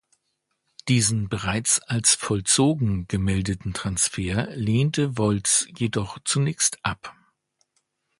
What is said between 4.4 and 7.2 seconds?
lehnte Volz jedoch zunächst ab.